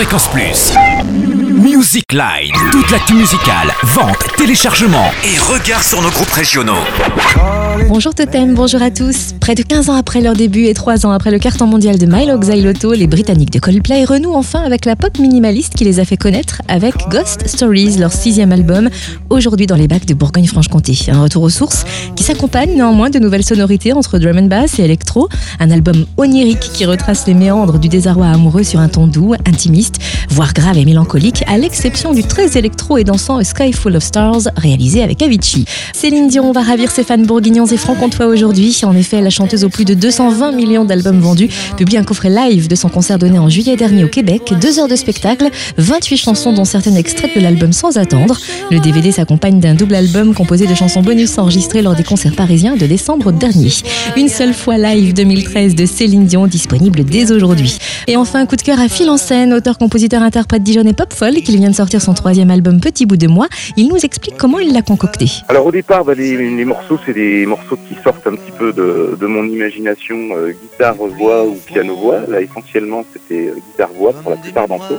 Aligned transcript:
Fréquence 0.00 0.28
Plus. 0.28 1.39
Music 1.50 2.12
Line. 2.12 2.52
Toute 2.70 2.90
l'actu 2.92 3.14
musicale, 3.14 3.72
vente, 3.82 4.24
téléchargement 4.36 5.10
et 5.24 5.38
regard 5.38 5.82
sur 5.82 6.00
nos 6.00 6.10
groupes 6.10 6.30
régionaux. 6.30 6.78
Bonjour 7.88 8.14
Totem, 8.14 8.54
bonjour 8.54 8.80
à 8.82 8.90
tous. 8.90 9.34
Près 9.40 9.56
de 9.56 9.62
15 9.62 9.90
ans 9.90 9.94
après 9.94 10.20
leur 10.20 10.34
début 10.34 10.66
et 10.66 10.74
3 10.74 11.06
ans 11.06 11.10
après 11.10 11.32
le 11.32 11.38
carton 11.38 11.66
mondial 11.66 11.98
de 11.98 12.06
Milo 12.06 12.38
Xyloto, 12.38 12.92
les 12.92 13.08
Britanniques 13.08 13.50
de 13.52 13.58
Coldplay 13.58 14.04
renouent 14.04 14.34
enfin 14.34 14.60
avec 14.60 14.84
la 14.84 14.94
pop 14.94 15.18
minimaliste 15.18 15.74
qui 15.74 15.84
les 15.84 15.98
a 15.98 16.04
fait 16.04 16.16
connaître 16.16 16.62
avec 16.68 16.94
Ghost 17.08 17.48
Stories, 17.48 17.96
leur 17.98 18.12
sixième 18.12 18.52
album, 18.52 18.88
aujourd'hui 19.28 19.66
dans 19.66 19.76
les 19.76 19.88
bacs 19.88 20.06
de 20.06 20.14
Bourgogne-Franche-Comté. 20.14 20.96
Un 21.08 21.22
retour 21.22 21.42
aux 21.42 21.50
sources 21.50 21.84
qui 22.14 22.22
s'accompagne 22.22 22.74
néanmoins 22.74 23.10
de 23.10 23.18
nouvelles 23.18 23.44
sonorités 23.44 23.92
entre 23.92 24.18
drum 24.18 24.38
and 24.38 24.46
bass 24.46 24.78
et 24.78 24.84
électro. 24.84 25.28
Un 25.58 25.70
album 25.70 26.06
onirique 26.16 26.70
qui 26.72 26.84
retrace 26.84 27.26
les 27.26 27.34
méandres 27.34 27.78
du 27.80 27.88
désarroi 27.88 28.26
amoureux 28.26 28.62
sur 28.62 28.78
un 28.78 28.88
ton 28.88 29.08
doux, 29.08 29.34
intimiste, 29.46 29.96
voire 30.28 30.52
grave 30.52 30.78
et 30.78 30.84
mélancolique, 30.84 31.39
à 31.46 31.58
l'exception 31.58 32.12
du 32.12 32.22
très 32.22 32.58
électro 32.58 32.98
et 32.98 33.04
dansant 33.04 33.42
Sky 33.42 33.72
Full 33.72 33.96
of 33.96 34.02
Stars 34.02 34.42
réalisé 34.56 35.02
avec 35.02 35.22
Avicii. 35.22 35.64
Céline 35.92 36.28
Dion 36.28 36.52
va 36.52 36.62
ravir 36.62 36.90
ses 36.90 37.04
fans 37.04 37.18
bourguignons 37.18 37.66
et 37.66 37.76
franc-comtois 37.76 38.26
aujourd'hui. 38.26 38.80
En 38.84 38.94
effet, 38.94 39.20
la 39.20 39.30
chanteuse 39.30 39.64
aux 39.64 39.68
plus 39.68 39.84
de 39.84 39.94
220 39.94 40.52
millions 40.52 40.84
d'albums 40.84 41.20
vendus 41.20 41.48
publie 41.76 41.96
un 41.96 42.04
coffret 42.04 42.30
live 42.30 42.68
de 42.68 42.74
son 42.74 42.88
concert 42.88 43.18
donné 43.18 43.38
en 43.38 43.48
juillet 43.48 43.76
dernier 43.76 44.04
au 44.04 44.08
Québec. 44.08 44.52
Deux 44.60 44.78
heures 44.78 44.88
de 44.88 44.96
spectacle, 44.96 45.48
28 45.78 46.16
chansons 46.16 46.52
dont 46.52 46.64
certaines 46.64 46.96
extraites 46.96 47.34
de 47.34 47.40
l'album 47.40 47.72
Sans 47.72 47.96
attendre. 47.96 48.38
Le 48.70 48.78
DVD 48.78 49.12
s'accompagne 49.12 49.60
d'un 49.60 49.74
double 49.74 49.94
album 49.94 50.34
composé 50.34 50.66
de 50.66 50.74
chansons 50.74 51.02
bonus 51.02 51.38
enregistrées 51.38 51.82
lors 51.82 51.94
des 51.94 52.04
concerts 52.04 52.34
parisiens 52.34 52.76
de 52.76 52.86
décembre 52.86 53.32
dernier. 53.32 53.70
Une 54.16 54.28
seule 54.28 54.54
fois 54.54 54.76
live 54.76 55.14
2013 55.14 55.74
de 55.74 55.86
Céline 55.86 56.26
Dion 56.26 56.46
disponible 56.46 57.04
dès 57.04 57.32
aujourd'hui. 57.32 57.78
Et 58.06 58.16
enfin, 58.16 58.46
coup 58.46 58.56
de 58.56 58.62
cœur 58.62 58.80
à 58.80 58.88
Phil 58.88 59.08
en 59.08 59.16
scène, 59.16 59.52
auteur, 59.52 59.78
compositeur, 59.78 60.22
interprète 60.22 60.62
Dijon 60.62 60.84
et 60.84 60.92
pop 60.92 61.12
folk. 61.12 61.29
Il 61.32 61.58
vient 61.58 61.70
de 61.70 61.74
sortir 61.74 62.02
son 62.02 62.12
troisième 62.12 62.50
album 62.50 62.80
Petit 62.80 63.06
bout 63.06 63.16
de 63.16 63.28
moi. 63.28 63.46
Il 63.76 63.88
nous 63.88 63.98
explique 63.98 64.36
comment 64.36 64.58
il 64.58 64.72
l'a 64.72 64.82
concocté. 64.82 65.26
Alors 65.48 65.66
au 65.66 65.70
départ, 65.70 66.04
bah, 66.04 66.14
les, 66.14 66.64
morceaux, 66.64 66.98
c'est 67.06 67.12
des 67.12 67.46
morceaux 67.46 67.78
qui 67.88 67.94
sortent 68.02 68.26
un 68.26 68.34
petit 68.34 68.50
peu 68.50 68.72
de, 68.72 69.26
mon 69.26 69.44
imagination, 69.44 70.16
euh, 70.32 70.50
guitare-voix 70.50 71.44
ou 71.44 71.54
piano-voix. 71.54 72.20
Là, 72.28 72.40
essentiellement, 72.40 73.04
c'était 73.12 73.48
euh, 73.48 73.54
guitare-voix 73.54 74.12
pour 74.12 74.32
la 74.32 74.38
plupart 74.38 74.66
d'entre 74.66 74.92
eux. 74.92 74.98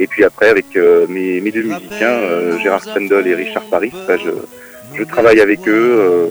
Et 0.00 0.08
puis 0.08 0.24
après, 0.24 0.48
avec 0.48 0.76
euh, 0.76 1.06
mes, 1.08 1.40
deux 1.52 1.62
musiciens, 1.62 2.18
Gérard 2.62 2.82
Stendel 2.82 3.26
et 3.28 3.34
Richard 3.34 3.64
Paris, 3.70 3.92
bah, 4.08 4.16
je, 4.16 5.04
travaille 5.04 5.40
avec 5.40 5.66
eux. 5.68 6.28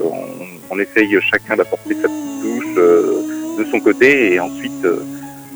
on, 0.70 0.78
essaye 0.78 1.16
chacun 1.22 1.56
d'apporter 1.56 1.94
sa 1.94 2.08
petite 2.08 2.42
touche 2.42 2.74
de 2.74 3.64
son 3.70 3.80
côté. 3.80 4.34
Et 4.34 4.40
ensuite, 4.40 4.86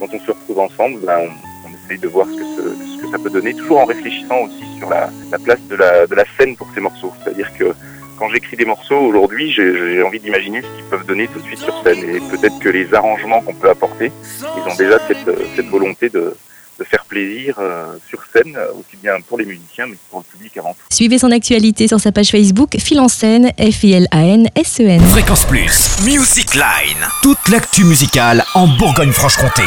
quand 0.00 0.08
on 0.12 0.20
se 0.20 0.30
retrouve 0.30 0.58
ensemble, 0.58 1.00
bah, 1.04 1.18
on, 1.20 1.53
on 1.84 1.86
essaye 1.86 1.98
de 1.98 2.08
voir 2.08 2.26
ce 2.26 2.36
que, 2.38 2.44
ce, 2.44 2.96
ce 2.96 3.02
que 3.02 3.10
ça 3.10 3.18
peut 3.18 3.30
donner, 3.30 3.54
toujours 3.54 3.80
en 3.80 3.84
réfléchissant 3.84 4.38
aussi 4.42 4.64
sur 4.78 4.88
la, 4.88 5.10
la 5.30 5.38
place 5.38 5.60
de 5.68 5.76
la, 5.76 6.06
de 6.06 6.14
la 6.14 6.24
scène 6.38 6.56
pour 6.56 6.68
ces 6.74 6.80
morceaux. 6.80 7.12
C'est-à-dire 7.22 7.50
que 7.58 7.74
quand 8.18 8.28
j'écris 8.30 8.56
des 8.56 8.64
morceaux 8.64 8.98
aujourd'hui, 8.98 9.52
j'ai 9.52 10.02
envie 10.02 10.20
d'imaginer 10.20 10.62
ce 10.62 10.66
qu'ils 10.76 10.84
peuvent 10.90 11.06
donner 11.06 11.26
tout 11.28 11.40
de 11.40 11.44
suite 11.44 11.58
sur 11.58 11.74
scène. 11.82 11.98
Et 11.98 12.20
peut-être 12.20 12.58
que 12.60 12.68
les 12.68 12.92
arrangements 12.94 13.40
qu'on 13.40 13.54
peut 13.54 13.68
apporter, 13.70 14.12
ils 14.40 14.72
ont 14.72 14.76
déjà 14.76 14.98
cette, 15.08 15.28
cette 15.56 15.66
volonté 15.66 16.08
de, 16.10 16.36
de 16.78 16.84
faire 16.84 17.04
plaisir 17.06 17.56
euh, 17.58 17.86
sur 18.08 18.20
scène, 18.32 18.56
aussi 18.78 18.96
bien 19.02 19.14
pour 19.28 19.38
les 19.38 19.44
musiciens, 19.44 19.86
mais 19.88 19.96
pour 20.10 20.20
le 20.20 20.24
public 20.24 20.56
avant 20.56 20.74
tout. 20.74 20.78
Suivez 20.90 21.18
son 21.18 21.32
actualité 21.32 21.88
sur 21.88 21.98
sa 22.00 22.12
page 22.12 22.30
Facebook 22.30 22.76
Phil 22.78 23.00
en 23.00 23.08
scène, 23.08 23.50
F-I-L-A-N-S-E-N. 23.58 25.00
Fréquence 25.00 25.44
Plus. 25.44 25.98
Music 26.04 26.54
Line. 26.54 27.04
Toute 27.22 27.48
l'actu 27.50 27.84
musicale 27.84 28.44
en 28.54 28.68
Bourgogne-Franche-Comté. 28.68 29.64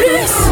Peace. 0.00 0.49